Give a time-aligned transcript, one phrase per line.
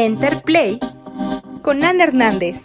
[0.00, 0.78] Enterplay
[1.60, 2.62] con Ana Hernández.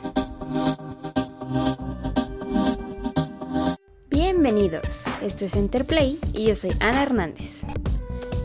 [4.12, 7.64] Bienvenidos, esto es Enterplay y yo soy Ana Hernández.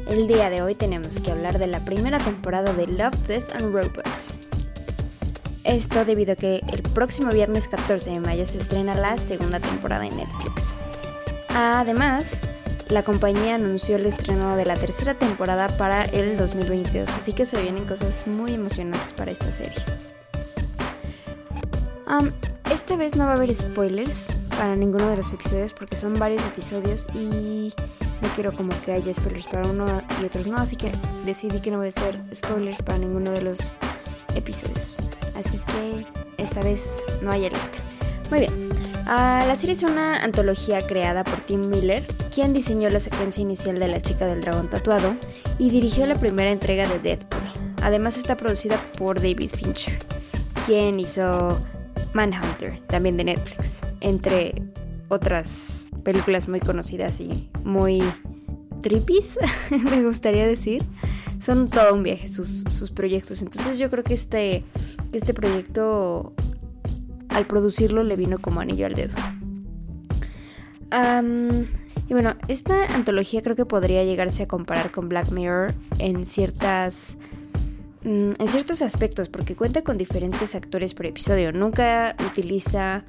[0.08, 3.74] El día de hoy tenemos que hablar de la primera temporada de Love, Death and
[3.74, 4.34] Robots.
[5.64, 10.06] Esto debido a que el próximo viernes 14 de mayo se estrena la segunda temporada
[10.06, 10.78] en Netflix.
[11.50, 12.40] Además,
[12.90, 17.60] la compañía anunció el estreno de la tercera temporada para el 2022, así que se
[17.60, 19.82] vienen cosas muy emocionantes para esta serie.
[22.70, 26.42] esta vez no va a haber spoilers para ninguno de los episodios porque son varios
[26.44, 27.74] episodios y
[28.22, 29.84] no quiero como que haya spoilers para uno
[30.22, 30.90] y otros no, así que
[31.26, 33.76] decidí que no voy a hacer spoilers para ninguno de los
[34.34, 34.96] episodios.
[35.36, 36.06] Así que
[36.42, 37.78] esta vez no hay alerta.
[38.30, 38.67] Muy bien.
[39.10, 43.78] Ah, la serie es una antología creada por Tim Miller, quien diseñó la secuencia inicial
[43.78, 45.16] de La chica del dragón tatuado
[45.58, 47.40] y dirigió la primera entrega de Deadpool.
[47.80, 49.98] Además está producida por David Fincher,
[50.66, 51.58] quien hizo
[52.12, 54.62] Manhunter, también de Netflix, entre
[55.08, 58.02] otras películas muy conocidas y muy
[58.82, 59.38] trippies,
[59.70, 60.84] me gustaría decir.
[61.40, 63.40] Son todo un viaje sus, sus proyectos.
[63.40, 64.64] Entonces yo creo que este,
[65.12, 66.34] este proyecto
[67.30, 69.14] al producirlo le vino como anillo al dedo.
[72.08, 77.18] y bueno, esta antología creo que podría llegarse a comparar con Black Mirror en ciertas
[78.02, 81.52] mm, en ciertos aspectos, porque cuenta con diferentes actores por episodio.
[81.52, 83.04] Nunca utiliza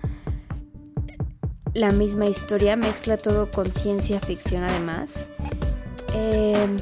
[1.74, 5.30] la misma historia, mezcla todo con ciencia ficción además.
[6.14, 6.78] Em,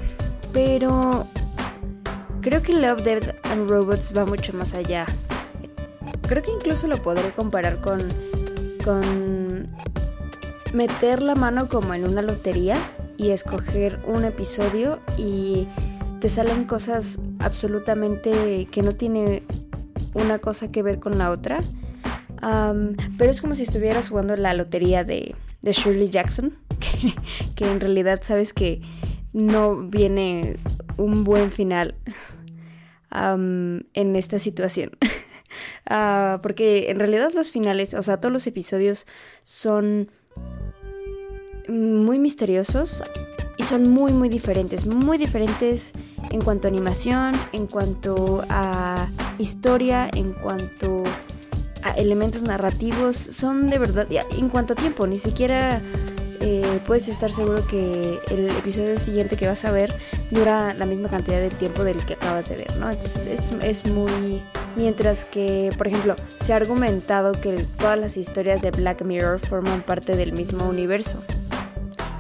[0.53, 1.27] pero
[2.41, 5.05] creo que Love, Death and Robots va mucho más allá
[6.27, 8.01] Creo que incluso lo podré comparar con,
[8.83, 9.67] con
[10.73, 12.77] meter la mano como en una lotería
[13.17, 15.67] y escoger un episodio y
[16.19, 19.43] te salen cosas absolutamente que no tiene
[20.13, 21.59] una cosa que ver con la otra.
[23.17, 26.57] pero es como si estuvieras jugando la lotería de, de Shirley Jackson,
[27.55, 28.81] que, en realidad sabes que
[29.33, 30.57] no viene
[30.97, 31.95] un buen final
[33.11, 34.91] en esta situación.
[35.85, 39.05] Ah, porque en realidad los finales, o sea, todos los episodios
[39.43, 40.09] son
[41.67, 43.03] muy misteriosos
[43.57, 44.85] y son muy, muy diferentes.
[44.85, 45.91] Muy diferentes
[46.31, 49.09] en cuanto a animación, en cuanto a
[49.39, 51.03] historia, en cuanto
[51.83, 53.17] a elementos narrativos.
[53.17, 54.07] Son de verdad,
[54.37, 55.81] en cuanto a tiempo, ni siquiera
[56.39, 59.93] eh, puedes estar seguro que el episodio siguiente que vas a ver
[60.31, 62.89] dura la misma cantidad de tiempo del que acabas de ver, ¿no?
[62.89, 64.41] Entonces es, es muy...
[64.75, 69.81] Mientras que, por ejemplo, se ha argumentado que todas las historias de Black Mirror forman
[69.81, 71.23] parte del mismo universo.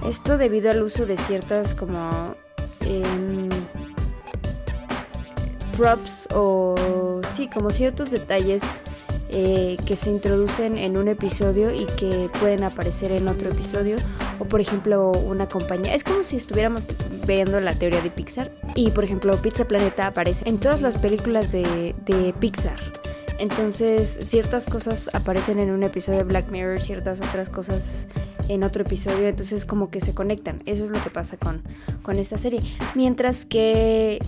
[0.05, 2.35] Esto debido al uso de ciertas como...
[2.81, 3.49] Em,
[5.77, 8.81] props o sí, como ciertos detalles
[9.29, 13.97] eh, que se introducen en un episodio y que pueden aparecer en otro episodio.
[14.39, 15.93] O por ejemplo una compañía.
[15.93, 16.85] Es como si estuviéramos
[17.25, 18.51] viendo la teoría de Pixar.
[18.75, 22.79] Y por ejemplo Pizza Planeta aparece en todas las películas de, de Pixar.
[23.39, 28.07] Entonces ciertas cosas aparecen en un episodio de Black Mirror, ciertas otras cosas
[28.49, 30.63] en otro episodio, entonces como que se conectan.
[30.65, 31.61] Eso es lo que pasa con,
[32.01, 32.61] con esta serie.
[32.95, 34.19] Mientras que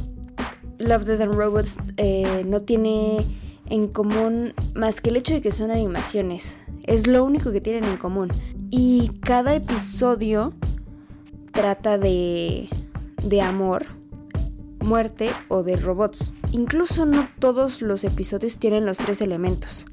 [0.78, 3.26] Love, Death and Robots eh, no tiene
[3.70, 6.58] en común más que el hecho de que son animaciones.
[6.84, 8.30] Es lo único que tienen en común.
[8.72, 10.54] Y cada episodio
[11.52, 12.68] trata de,
[13.24, 13.86] de amor,
[14.80, 16.34] muerte o de robots.
[16.52, 19.86] Incluso no todos los episodios tienen los tres elementos.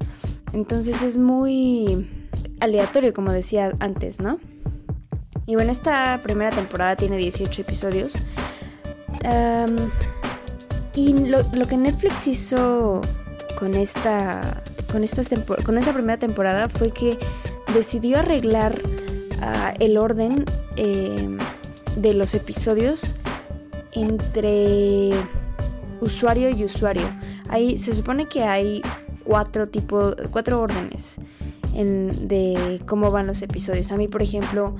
[0.53, 2.07] Entonces es muy
[2.59, 4.39] aleatorio, como decía antes, ¿no?
[5.45, 8.17] Y bueno, esta primera temporada tiene 18 episodios.
[10.95, 13.01] y lo, lo que Netflix hizo
[13.57, 15.03] con esta, con,
[15.63, 17.17] con esta primera temporada fue que
[17.73, 18.79] decidió arreglar
[19.41, 20.45] ah, el orden
[20.75, 21.37] em,
[21.95, 23.15] de los episodios
[23.93, 25.11] entre
[26.01, 27.09] usuario y usuario.
[27.49, 28.81] Ahí se supone que hay
[29.23, 31.17] cuatro tipos, cuatro órdenes
[31.73, 33.91] de cómo van los episodios.
[33.91, 34.75] A mí, por ejemplo,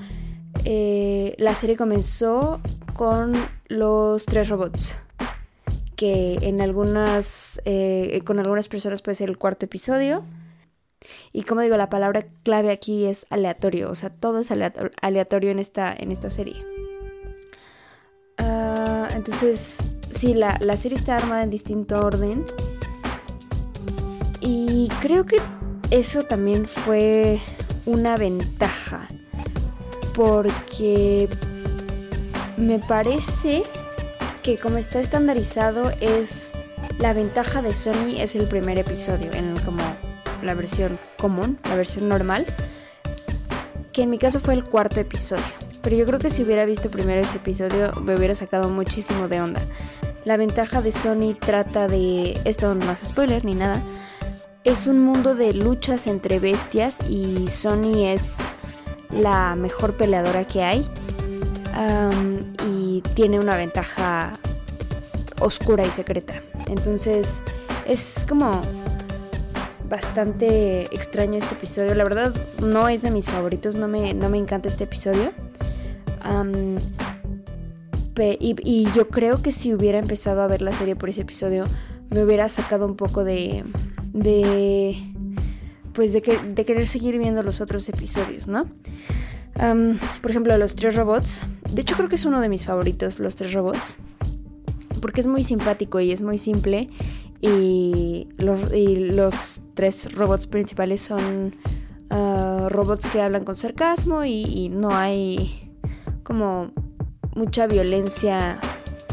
[0.66, 2.60] eh, la serie comenzó
[2.94, 3.34] con
[3.68, 4.96] los tres robots
[5.98, 10.24] que en algunas, eh, con algunas personas puede ser el cuarto episodio.
[11.34, 15.60] Y como digo, la palabra clave aquí es aleatorio, o sea, todo es aleatorio en
[15.60, 16.56] esta, en esta serie.
[18.38, 19.80] Ah, entonces,
[20.12, 22.46] sí, la, la serie está armada en distinto orden.
[24.40, 25.38] Y creo que
[25.90, 27.40] eso también fue
[27.86, 29.08] una ventaja.
[30.14, 31.28] Porque
[32.56, 33.64] me parece
[34.48, 36.54] que como está estandarizado es
[37.00, 39.84] La ventaja de Sony es el primer episodio, en como
[40.42, 42.46] la versión común, la versión normal,
[43.92, 45.44] que en mi caso fue el cuarto episodio.
[45.82, 49.42] Pero yo creo que si hubiera visto primero ese episodio me hubiera sacado muchísimo de
[49.42, 49.60] onda.
[50.24, 53.82] La ventaja de Sony trata de, esto no es spoiler ni nada,
[54.64, 58.38] es un mundo de luchas entre bestias y Sony es
[59.12, 60.90] la mejor peleadora que hay
[62.66, 64.34] y tiene una ventaja
[65.40, 66.42] oscura y secreta.
[66.68, 67.42] Entonces
[67.88, 68.62] es como
[69.90, 71.96] bastante extraño este episodio.
[71.96, 75.32] La verdad no es de mis favoritos, no me, no me encanta este episodio.
[78.40, 81.66] y, yo creo que si hubiera empezado a ver la serie por ese episodio,
[82.10, 83.64] me hubiera sacado un poco de...
[84.14, 84.98] de
[85.94, 88.68] pues de, que, de querer seguir viendo los otros episodios, ¿no?
[90.22, 91.44] Por ejemplo, los tres robots.
[91.72, 93.98] De hecho creo que es uno de mis favoritos, los tres robots
[95.02, 96.90] porque es muy simpático y es muy simple.
[97.40, 101.56] Y los, tres robots principales son
[102.10, 105.72] ah, robots que hablan con sarcasmo y, no hay
[106.24, 106.72] como
[107.36, 108.60] mucha violencia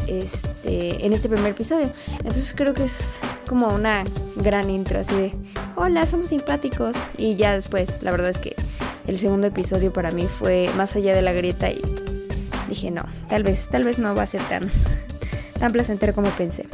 [0.07, 1.91] este, en este primer episodio.
[2.17, 4.03] Entonces creo que es como una
[4.37, 5.33] gran intro así de,
[5.75, 6.95] hola, somos simpáticos.
[7.17, 8.55] Y ya después, la verdad es que
[9.07, 11.81] el segundo episodio para mí fue más allá de la grieta y
[12.67, 14.63] dije, no, tal vez, tal vez no va a ser tan,
[15.59, 16.67] tan placentero como pensé.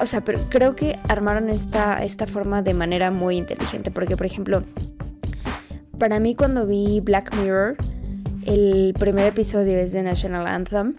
[0.00, 3.90] o sea, pero creo que armaron esta, esta forma de manera muy inteligente.
[3.90, 4.64] Porque, por ejemplo,
[5.98, 7.76] para mí cuando vi Black Mirror,
[8.44, 10.96] el primer episodio es de National Anthem.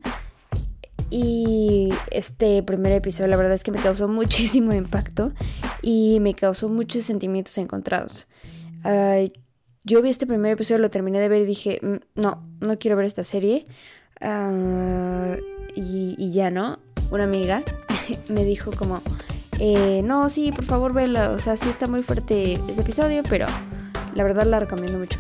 [1.10, 5.34] Y este primer episodio la verdad es que me causó muchísimo impacto
[5.82, 8.28] y me causó muchos sentimientos encontrados.
[9.86, 12.96] Yo vi este primer episodio, lo terminé de ver y dije, mm, no, no quiero
[12.96, 13.66] ver esta serie.
[14.22, 15.36] Ah,
[15.76, 16.80] y, ya, ¿no?
[17.12, 17.64] Una amiga
[18.30, 19.02] me dijo como,
[19.60, 21.32] eh, no, sí, por favor, vela.
[21.32, 23.48] O sea, sí está muy fuerte este episodio, pero
[24.16, 25.20] la verdad la recomiendo mucho.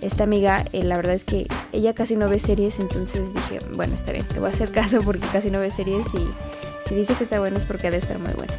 [0.00, 3.94] Esta amiga, eh, la verdad es que ella casi no ve series, entonces dije, bueno,
[3.94, 7.14] está bien, le voy a hacer caso porque casi no ve series y si dice
[7.14, 8.54] que está bueno es porque ha de estar muy buena.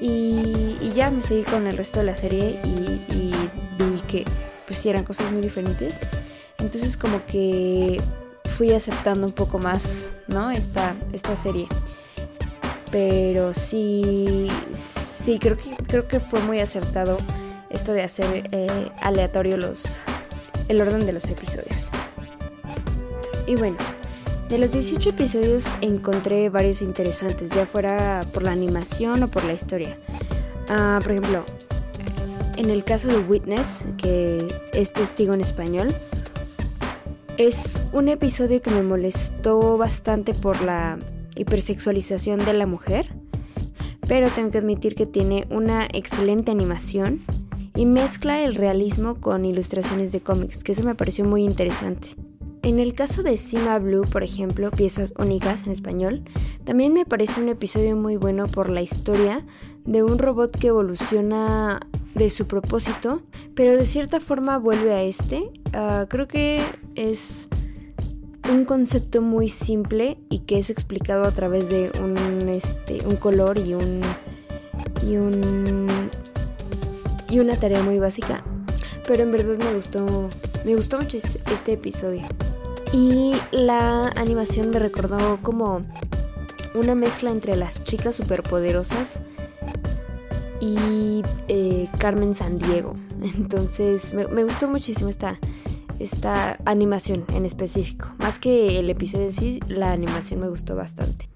[0.00, 3.32] Y, ya me seguí con el resto de la serie y
[3.78, 4.24] vi que
[4.70, 5.98] pues sí eran cosas muy diferentes.
[6.60, 8.00] Entonces como que
[8.56, 10.52] fui aceptando un poco más, ¿no?
[10.52, 11.66] Esta, esta serie.
[12.92, 17.18] Pero sí, sí, creo que, creo que fue muy acertado
[17.68, 19.98] esto de hacer eh, aleatorio los,
[20.68, 21.88] el orden de los episodios.
[23.48, 23.76] Y bueno,
[24.48, 29.52] de los 18 episodios encontré varios interesantes, ya fuera por la animación o por la
[29.52, 29.96] historia.
[30.68, 31.44] Ah, por ejemplo,
[32.60, 35.88] en el caso de Witness, que es testigo en español,
[37.38, 40.98] es un episodio que me molestó bastante por la
[41.36, 43.14] hipersexualización de la mujer,
[44.06, 47.22] pero tengo que admitir que tiene una excelente animación
[47.76, 52.08] y mezcla el realismo con ilustraciones de cómics, que eso me pareció muy interesante.
[52.62, 56.24] En el caso de Sima Blue, por ejemplo, piezas únicas en español,
[56.64, 59.46] también me parece un episodio muy bueno por la historia
[59.86, 61.80] de un robot que evoluciona
[62.14, 63.22] de su propósito,
[63.54, 65.50] pero de cierta forma vuelve a este.
[65.72, 66.62] Ah, creo que
[66.94, 67.48] es
[68.50, 73.58] un concepto muy simple y que es explicado a través de un, este, un color
[73.58, 74.00] y un,
[75.06, 76.10] y un
[77.30, 78.42] y una tarea muy básica.
[79.06, 80.28] Pero en verdad me gustó,
[80.64, 82.22] me gustó mucho este episodio.
[82.92, 85.82] Y la animación me recordó como
[86.74, 89.20] una mezcla entre las chicas superpoderosas
[90.60, 92.96] y eh, Carmen Sandiego.
[93.36, 95.38] Entonces me, gustó muchísimo esta,
[95.98, 98.14] esta animación en específico.
[98.18, 101.28] Más que el episodio en sí, la animación me gustó bastante.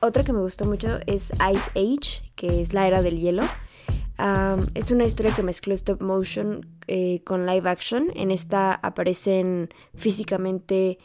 [0.00, 3.42] Otra que me gustó mucho es Ice Age, que es la era del hielo.
[4.74, 8.10] es una historia que mezcló stop motion eh, con live action.
[8.14, 10.98] En esta aparecen físicamente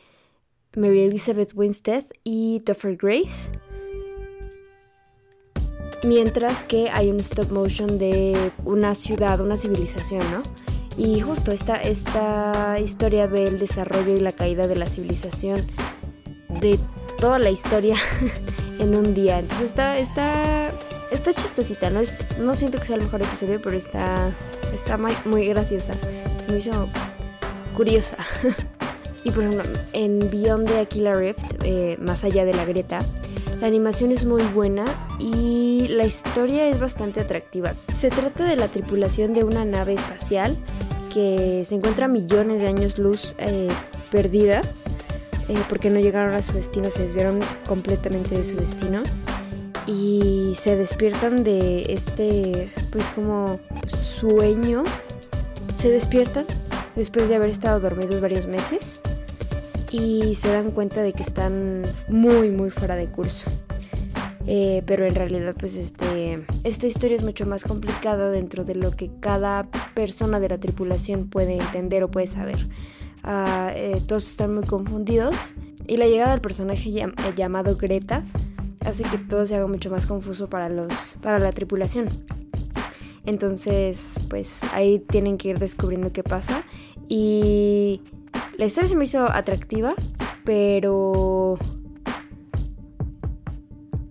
[0.76, 3.50] Mary Elizabeth Winstead y Topher Grace
[6.04, 10.44] mientras que hay un stop motion de una ciudad, una civilización, ¿no?
[10.98, 15.66] Y justo esta, esta historia ve el desarrollo y la caída de la civilización
[16.60, 16.78] de
[17.18, 17.96] toda la historia
[18.80, 19.40] en un día.
[19.40, 20.72] Entonces está, está,
[21.12, 22.02] está chistosita, ¿no?
[22.02, 24.32] Es, no siento que sea el mejor episodio, pero está,
[24.74, 25.94] está muy, muy graciosa.
[26.46, 26.90] Se me hizo
[27.76, 28.18] curiosa.
[29.24, 33.00] y por ejemplo, en Beyond the Aquila Rift, eh, más allá de la Greta,
[33.62, 34.86] la animación es muy buena
[35.20, 37.74] y la historia es bastante atractiva.
[37.94, 40.58] Se trata de la tripulación de una nave espacial
[41.14, 43.70] que se encuentra millones de años luz eh,
[44.12, 44.62] perdida
[45.48, 49.04] eh, porque no llegaron a su destino, se desviaron completamente de su destino.
[49.86, 54.84] y se despiertan de este, pues como sueño.
[55.78, 56.46] Se despiertan
[56.96, 59.02] después de haber estado dormidos varios meses
[59.92, 63.50] y se dan cuenta de que están muy muy fuera de curso.
[64.48, 68.92] Eh, pero en realidad pues este, esta historia es mucho más complicada dentro de lo
[68.92, 72.68] que cada persona de la tripulación puede entender o puede saber.
[73.24, 75.54] Ah, eh, todos están muy confundidos
[75.88, 78.26] y la llegada del personaje eh, llamado Greta
[78.86, 82.10] hace que todo se haga mucho más confuso para, los, para la tripulación.
[83.26, 86.64] Entonces, pues ahí tienen que ir descubriendo qué pasa.
[87.14, 88.00] Y
[88.58, 89.96] la historia se me hizo atractiva,
[90.46, 91.58] pero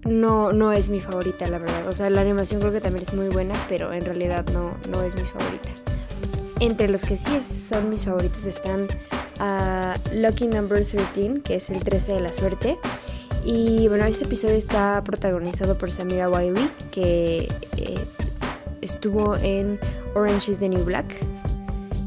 [0.05, 1.89] no, no es mi favorita, la verdad.
[1.89, 5.03] O sea, la animación creo que también es muy buena, pero en realidad no, no
[5.03, 5.71] es mi favorita.
[6.61, 8.87] Entre los que sí son mis favoritos están
[9.39, 12.79] a Lucky Number 13, que es el 13 de la suerte.
[13.47, 18.05] Y bueno, este episodio está protagonizado por Samira Wiley, que eh,
[18.83, 19.81] estuvo en
[20.15, 21.19] Orange is the New Black.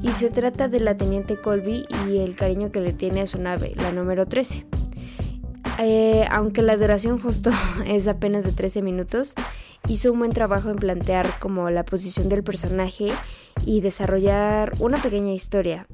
[0.04, 3.42] Y se trata de la teniente Colby y el cariño que le tiene a su
[3.42, 4.66] nave, la número 13.
[5.80, 7.50] Eh, aunque la duración justo
[7.88, 9.34] es apenas de 13 minutos,
[9.88, 13.14] hizo un buen trabajo en plantear como la posición del personaje
[13.66, 15.88] y desarrollar una pequeña historia.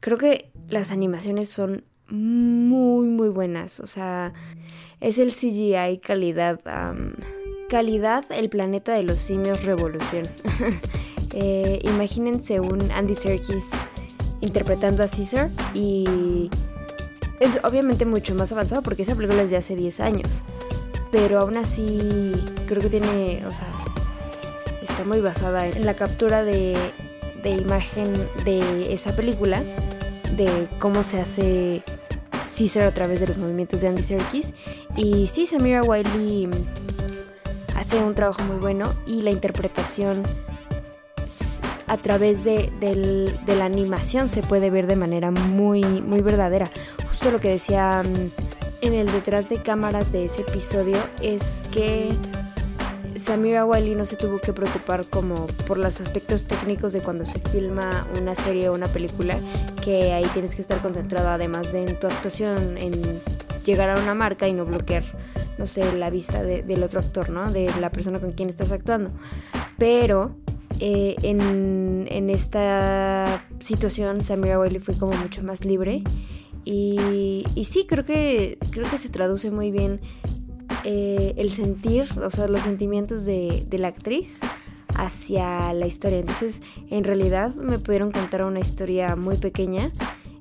[0.00, 4.32] creo que las animaciones son muy muy buenas, o sea,
[5.00, 6.60] es el CGI calidad.
[7.68, 10.24] calidad, el planeta de los simios revolución.
[11.32, 13.70] Eh, imagínense un Andy Serkis
[14.40, 16.50] interpretando a Caesar y
[17.40, 20.42] es obviamente mucho más avanzado porque esa película es de hace 10 años.
[21.10, 22.34] Pero aún así
[22.66, 23.68] creo que tiene, o sea,
[24.82, 26.76] está muy basada en la captura de,
[27.42, 28.12] de imagen
[28.44, 29.62] de esa película,
[30.36, 31.82] de cómo se hace
[32.56, 34.54] Caesar a través de los movimientos de Andy Serkis.
[34.96, 36.48] Y sí, Samira Wiley
[37.76, 40.22] hace un trabajo muy bueno y la interpretación
[41.86, 46.70] a través de, de, la animación se puede ver de manera muy, muy verdadera
[47.30, 52.12] lo que decía mm, en el detrás de cámaras de ese episodio es que
[53.14, 57.38] Samira Wiley no se tuvo que preocupar como por los aspectos técnicos de cuando se
[57.38, 59.36] filma una serie o una película,
[59.84, 63.20] que ahí tienes que estar concentrado además de en tu actuación, en
[63.64, 65.04] llegar a una marca y no bloquear,
[65.58, 67.52] no sé, la vista del otro actor, ¿no?
[67.52, 69.10] De la persona con quien estás actuando.
[69.78, 70.34] Pero
[70.84, 76.02] eh, en, en esta situación Samira Wiley fue como mucho más libre
[76.64, 80.00] y, sí, creo que, creo que se traduce muy bien
[80.84, 84.40] eh, el sentir, o sea, los sentimientos de, la actriz
[84.94, 86.18] hacia la historia.
[86.18, 89.90] Entonces, en realidad me pudieron contar una historia muy pequeña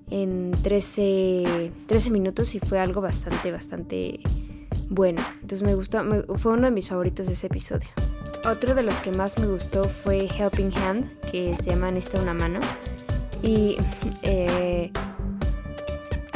[0.09, 4.19] en 13, 13 minutos y fue algo bastante, bastante
[4.89, 5.21] bueno.
[5.35, 6.03] Entonces me gustó,
[6.37, 7.89] fue uno de mis favoritos de ese episodio.
[8.43, 12.33] Otro de los que más me gustó fue Helping Hand, que se llama Necesita una
[12.33, 12.59] mano.
[13.43, 13.77] Y
[14.23, 14.91] eh,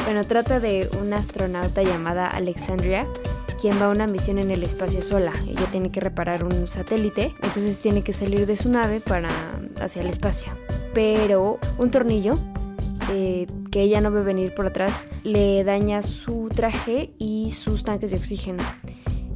[0.04, 3.06] bueno, trata de una astronauta llamada Alexandria,
[3.60, 5.32] quien va a una misión en el espacio sola.
[5.48, 9.30] Ella tiene que reparar un satélite, entonces tiene que salir de su nave para
[9.80, 10.52] hacia el espacio.
[10.94, 12.38] Pero un tornillo
[13.10, 18.12] eh, que ella no ve venir por atrás le daña su traje y sus tanques
[18.12, 18.62] de oxígeno.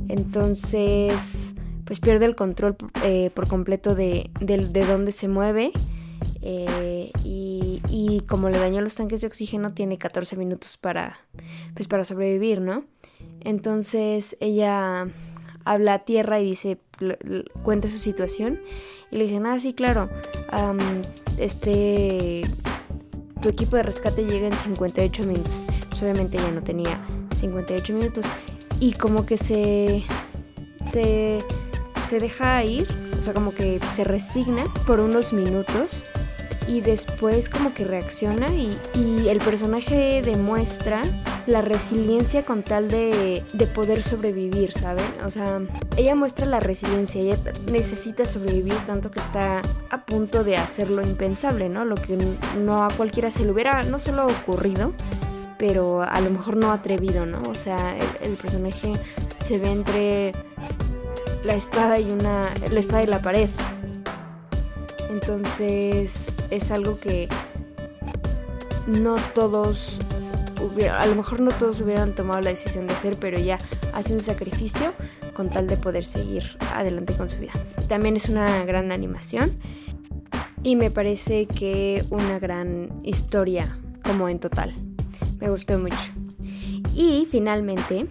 [0.09, 1.50] Entonces,
[1.91, 5.73] pues pierde el control eh, por completo de, de dónde se mueve
[6.41, 11.19] eh, y, como le dañó los tanques de oxígeno, tiene 14 minutos para,
[11.75, 12.85] pues para sobrevivir, ¿no?
[13.41, 15.09] Entonces ella
[15.65, 16.79] habla a tierra y dice,
[17.65, 18.61] cuenta su situación
[19.11, 20.09] y le dicen, ah, sí, claro,
[21.39, 22.43] este,
[23.43, 25.65] tu equipo de rescate llega en 58 minutos.
[25.89, 27.05] Pues obviamente ella no tenía
[27.35, 28.27] 58 minutos
[28.79, 30.05] y como que se,
[30.89, 31.45] se,
[32.11, 36.07] se deja ir, o sea, como que se resigna por unos minutos
[36.67, 38.79] y después como que reacciona y,
[39.29, 41.03] el personaje demuestra
[41.47, 45.05] la resiliencia con tal de, poder sobrevivir, ¿saben?
[45.25, 45.61] O sea,
[45.97, 47.39] ella muestra la resiliencia, ella
[47.71, 51.85] necesita sobrevivir tanto que está a punto de hacer lo impensable, ¿no?
[51.85, 52.19] Lo que
[52.59, 54.95] no a cualquiera se le hubiera no solo ocurrido,
[55.59, 57.43] pero a lo mejor no atrevido, ¿no?
[57.43, 58.95] O sea, el personaje
[59.45, 60.33] se ve entre
[61.45, 63.49] la espada y una la espada y la pared
[65.11, 67.29] entonces es algo que
[68.87, 70.01] no todos
[70.93, 73.59] a lo mejor no todos hubieran tomado la decisión de hacer, pero ya
[73.93, 74.93] hace un sacrificio
[75.35, 77.53] con tal de poder seguir adelante con su vida.
[77.89, 79.59] También es una gran animación
[80.63, 84.73] y me parece que una gran historia como en total.
[85.39, 86.13] Me gustó mucho.
[86.95, 88.07] Y finalmente,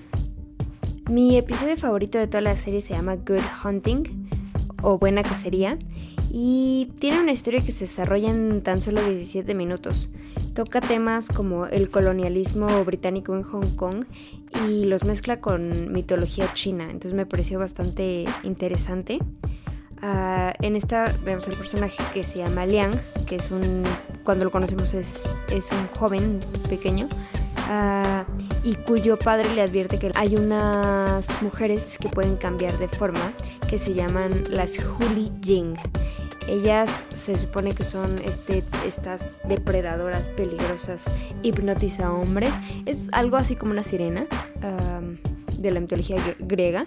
[1.09, 4.29] Mi episodio favorito de toda la serie se llama Good Hunting
[4.83, 5.79] o Buena Cacería
[6.29, 10.11] y tiene una historia que se desarrolla en tan solo 17 minutos.
[10.53, 14.05] Toca temas como el colonialismo británico en Hong Kong
[14.67, 19.17] y los mezcla con mitología china, entonces me pareció bastante interesante.
[20.03, 22.93] Uh, en esta vemos al personaje que se llama Liang,
[23.25, 23.81] que es un,
[24.23, 26.39] cuando lo conocemos es, es un joven
[26.69, 27.09] pequeño,
[27.69, 28.25] uh,
[28.63, 33.33] y cuyo padre le advierte que hay unas mujeres que pueden cambiar de forma,
[33.69, 35.75] que se llaman las Huli Jing.
[36.47, 41.11] Ellas se supone que son este, estas depredadoras peligrosas,
[41.43, 42.55] hipnotiza hombres.
[42.87, 44.25] Es algo así como una sirena
[44.63, 46.85] uh, de la mitología griega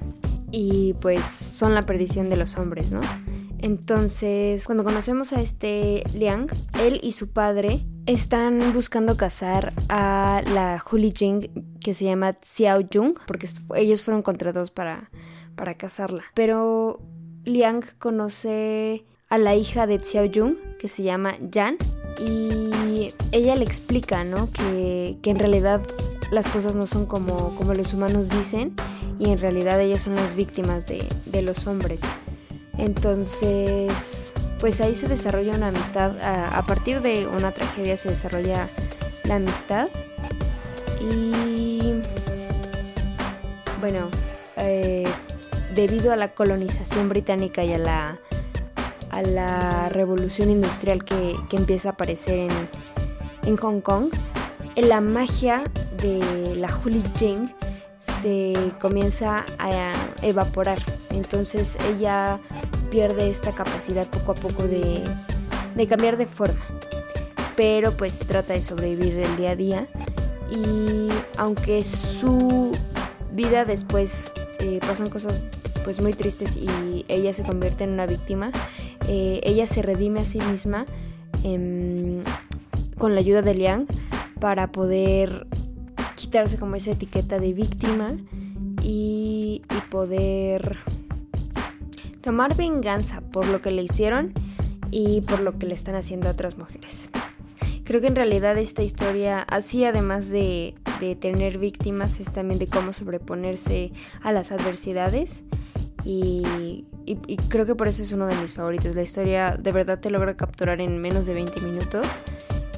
[0.51, 3.01] y pues son la perdición de los hombres, ¿no?
[3.59, 6.49] Entonces, cuando conocemos a este Liang,
[6.81, 12.82] él y su padre están buscando casar a la Huli Jing que se llama Xiao
[12.92, 15.11] Jung, porque ellos fueron contratados para,
[15.54, 16.25] para casarla.
[16.35, 17.00] Pero
[17.44, 21.76] Liang conoce a la hija de Xiao Jung, que se llama Yan,
[22.26, 24.50] y ella le explica, ¿no?
[24.50, 25.80] Que, que en realidad
[26.30, 28.75] las cosas no son como, como los humanos dicen
[29.18, 32.02] y en realidad ellas son las víctimas de, de los hombres.
[32.78, 34.32] Entonces,
[34.62, 38.69] pues ahí se desarrolla una amistad, a, partir de una tragedia se desarrolla
[39.25, 39.88] la amistad
[41.00, 41.95] y
[43.81, 44.09] bueno,
[44.59, 45.09] eh,
[45.75, 48.21] debido a la colonización británica y a la,
[49.11, 52.69] a la revolución industrial que, que empieza a aparecer en,
[53.45, 54.12] en Hong Kong,
[54.76, 55.64] la magia
[56.00, 57.52] de la Huli Jing
[57.99, 59.92] se comienza a
[60.23, 60.78] evaporar.
[61.11, 62.38] Entonces ella
[62.93, 65.03] pierde esta capacidad poco a poco de,
[65.75, 66.61] de cambiar de forma.
[67.57, 69.89] Pero pues trata de sobrevivir el día a día.
[70.51, 71.09] Y
[71.39, 72.73] aunque su
[73.33, 75.41] vida después eh, pasan cosas
[75.85, 78.53] pues muy tristes y ella se convierte en una víctima,
[79.09, 80.85] eh, ella se redime a sí misma
[81.45, 82.23] eh,
[82.99, 83.87] con la ayuda de Liang
[84.39, 85.47] para poder
[86.15, 88.19] quitarse como esa etiqueta de víctima
[88.83, 90.78] y poder
[92.23, 94.32] tomar venganza por lo que le hicieron
[94.91, 97.11] y por lo que le están haciendo a otras mujeres.
[97.85, 102.69] Creo que en realidad esta historia, así además de, de tener víctimas, es también de
[102.69, 105.45] cómo sobreponerse a las adversidades.
[106.04, 108.95] Y, y, y, creo que por eso es uno de mis favoritos.
[108.95, 112.06] La historia de verdad te logra capturar en menos de 20 minutos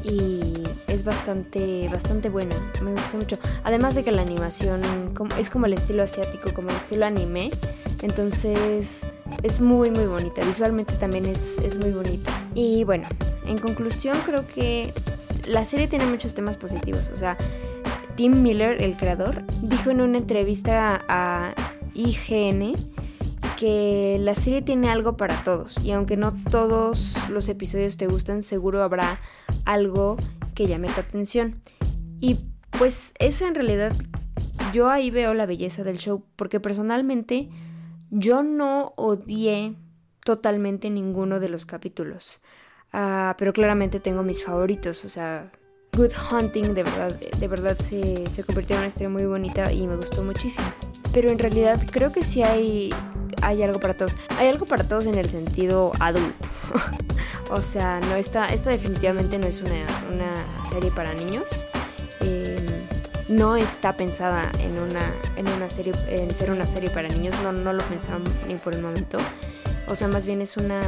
[0.05, 3.39] y es bastante, bastante buena, me gustó mucho.
[3.65, 4.83] Además de que la animación
[5.39, 7.51] es como el estilo asiático, como el estilo anime,
[8.03, 9.07] entonces
[9.43, 12.31] es muy muy bonita, visualmente también es, es muy bonita.
[12.55, 13.09] Y bueno,
[13.47, 14.93] en conclusión creo que
[15.47, 17.37] la serie tiene muchos temas positivos, o sea,
[18.17, 21.55] Tim Miller, el creador, dijo en una entrevista a
[21.95, 22.77] IGN
[23.59, 28.43] que la serie tiene algo para todos y aunque no todos los episodios te gustan,
[28.43, 29.21] seguro habrá
[29.65, 30.17] algo
[30.55, 31.61] que llame tu atención.
[32.21, 32.41] Y
[32.79, 33.93] pues esa en realidad
[34.73, 37.49] yo ahí veo la belleza del show porque personalmente
[38.11, 39.77] yo no odié
[40.25, 42.41] totalmente ninguno de los capítulos.
[42.93, 45.51] Uh, pero claramente tengo mis favoritos, o sea,
[45.97, 49.87] Good Hunting de verdad, de verdad se, se convirtió en una historia muy bonita y
[49.87, 50.67] me gustó muchísimo.
[51.13, 52.91] Pero en realidad creo que sí hay
[53.45, 54.17] hay algo para todos.
[54.39, 56.49] Hay algo para todos en el sentido adulto.
[57.51, 61.67] o sea, no esta definitivamente no es una, una serie para niños.
[62.21, 62.59] Eh,
[63.29, 65.01] no está pensada en una,
[65.37, 67.35] en una serie, en ser una serie para niños.
[67.43, 69.19] No, no lo pensaron ni por el momento.
[69.89, 70.81] O sea, más bien es una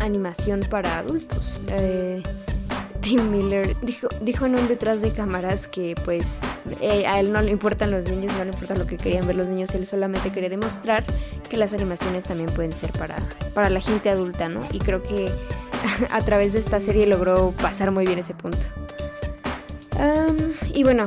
[0.00, 1.60] animación para adultos.
[1.68, 2.22] Eh,
[3.00, 6.40] Tim Miller dijo, dijo en un detrás de cámaras que pues
[6.80, 9.36] eh, a él no le importan los niños, no le importa lo que querían ver
[9.36, 11.04] los niños, él solamente quería demostrar
[11.48, 13.16] que las animaciones también pueden ser para,
[13.54, 14.62] para la gente adulta, ¿no?
[14.72, 15.30] Y creo que
[16.10, 18.58] a través de esta serie logró pasar muy bien ese punto.
[20.72, 21.06] Y bueno,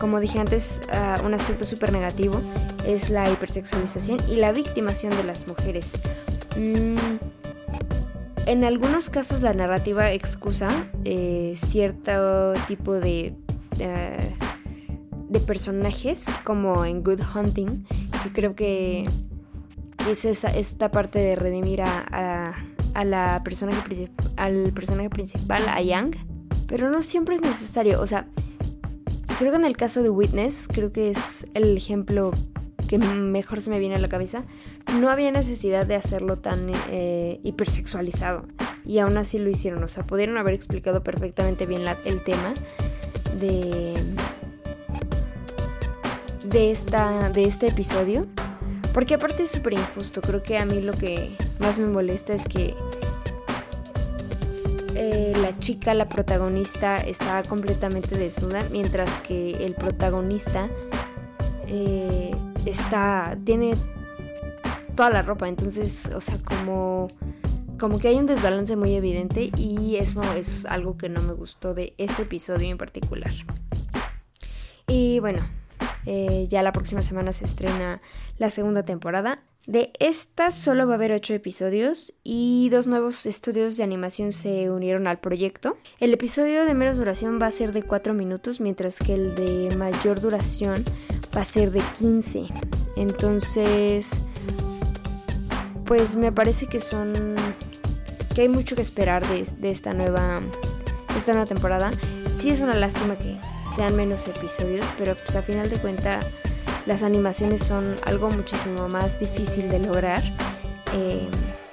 [0.00, 2.40] como dije antes, uh, un aspecto súper negativo
[2.86, 5.92] es la hipersexualización y la victimación de las mujeres.
[6.56, 6.96] Mm,
[8.46, 10.70] en algunos casos la narrativa excusa
[11.04, 13.34] eh, cierto tipo de,
[13.78, 14.49] uh,
[15.30, 17.86] de personajes, como en Good Hunting,
[18.22, 19.08] que creo que
[20.10, 22.54] es esa, esta parte de redimir a,
[22.94, 26.16] a, la personaje al personaje principal, a Yang,
[26.66, 28.26] pero no siempre es necesario, o sea,
[29.38, 32.32] creo que en el caso de Witness, creo que es el ejemplo
[32.88, 34.44] que mejor se me viene a la cabeza,
[35.00, 38.48] no había necesidad de hacerlo tan eh, hipersexualizado.
[38.84, 39.84] Y aún así lo hicieron.
[39.84, 42.52] O sea, pudieron haber explicado perfectamente bien el tema
[43.38, 43.94] de,
[46.50, 48.26] de, esta, de este episodio.
[48.92, 50.20] Porque aparte es súper injusto.
[50.20, 52.74] Creo que a mí lo que más me molesta es que
[54.96, 60.68] eh, la chica, la protagonista, está completamente desnuda, mientras que el protagonista
[61.68, 62.32] eh,
[62.66, 63.38] está.
[63.44, 63.74] tiene
[64.96, 65.48] toda la ropa.
[65.48, 67.08] Entonces, o sea, como.
[67.78, 71.72] Como que hay un desbalance muy evidente y eso es algo que no me gustó
[71.72, 73.30] de este episodio en particular.
[74.86, 75.40] Y bueno,
[76.06, 78.00] eh, ya la próxima semana se estrena
[78.38, 79.42] la segunda temporada.
[79.66, 84.70] De esta solo va a haber ocho episodios y dos nuevos estudios de animación se
[84.70, 85.76] unieron al proyecto.
[86.00, 89.76] El episodio de menos duración va a ser de 4 minutos, mientras que el de
[89.76, 90.82] mayor duración
[91.36, 92.46] va a ser de 15.
[92.96, 94.22] Entonces,
[95.84, 97.12] pues me parece que son
[98.34, 100.40] que hay mucho que esperar de, de esta nueva
[101.16, 101.92] esta nueva temporada.
[102.38, 103.38] Sí es una lástima que
[103.74, 106.26] sean menos episodios, pero pues a final de cuentas
[106.86, 110.22] las animaciones son algo muchísimo más difícil de lograr.
[110.94, 111.28] Eh,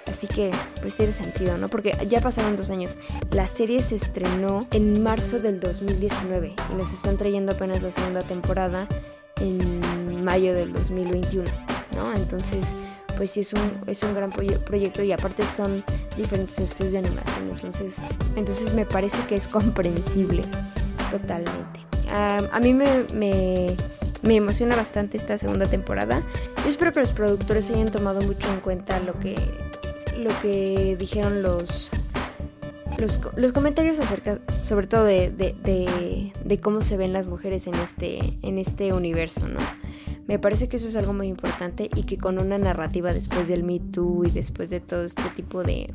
[0.07, 1.69] así que pues tiene sentido, ¿no?
[1.69, 2.97] Porque ya pasaron dos años.
[3.31, 8.21] La serie se estrenó en marzo del 2019 y nos están trayendo apenas la segunda
[8.21, 8.87] temporada
[9.39, 11.49] en mayo del 2021,
[11.95, 12.13] ¿no?
[12.13, 12.65] Entonces
[13.17, 15.83] pues sí es un, es un gran proyecto y aparte son
[16.15, 17.49] diferentes estudios de animación.
[17.49, 17.95] Entonces,
[18.35, 20.43] entonces me parece que es comprensible
[21.11, 21.79] totalmente.
[22.09, 26.21] a mí me, me, emociona bastante esta segunda temporada.
[26.63, 29.35] Yo espero que los productores hayan tomado mucho en cuenta lo que,
[30.17, 31.91] lo que dijeron los,
[32.97, 38.57] los, comentarios acerca, sobre todo de, de, cómo se ven las mujeres en este, en
[38.57, 39.59] este universo, ¿no?
[40.27, 43.63] Me parece que eso es algo muy importante y que con una narrativa después del
[43.63, 45.93] Me Too y después de todo este tipo de,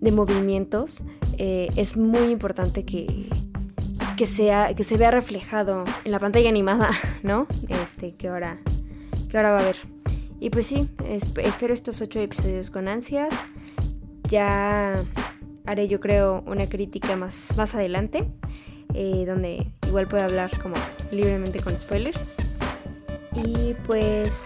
[0.00, 1.04] de movimientos,
[1.38, 3.28] eh, es muy importante que,
[4.22, 6.90] que, sea, que se vea reflejado en la pantalla animada,
[7.24, 7.48] ¿no?
[7.68, 8.56] Este, que ahora,
[9.28, 9.74] que ahora va a haber.
[10.38, 10.88] Y pues sí,
[11.38, 13.34] espero estos ocho episodios con ansias.
[14.28, 14.94] Ya
[15.66, 18.30] haré yo creo una crítica más, más adelante,
[18.94, 20.76] eh, donde igual puedo hablar como
[21.10, 22.24] libremente con spoilers.
[23.34, 24.44] Y pues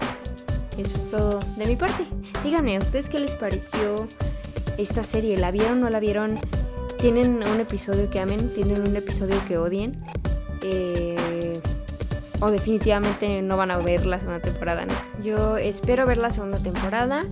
[0.78, 2.06] eso es todo de mi parte.
[2.42, 4.08] Díganme, ¿a ustedes qué les pareció
[4.78, 5.36] esta serie?
[5.36, 6.40] ¿La vieron o no la vieron?
[7.06, 10.04] Tienen un episodio que amen, tienen un episodio que odien.
[10.62, 11.60] Eh,
[12.40, 14.94] o definitivamente no van a ver la segunda temporada, ¿no?
[15.22, 17.22] Yo espero ver la segunda temporada.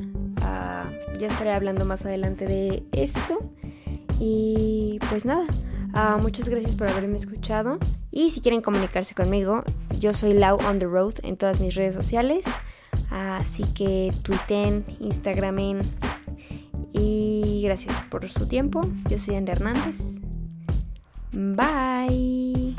[0.43, 0.85] Ah,
[1.19, 3.51] ya estaré hablando más adelante de esto.
[4.21, 5.45] Y pues nada,
[5.93, 7.81] ah, muchas gracias por haberme escuchado.
[8.13, 9.65] Y si quieren comunicarse conmigo,
[9.99, 12.45] yo soy Lau on the Road en todas mis redes sociales.
[13.11, 15.81] Así que tuiten, instagramen,
[16.95, 18.89] y gracias por su tiempo.
[19.11, 20.21] Yo soy Andrea Hernández.
[21.33, 22.77] Bye.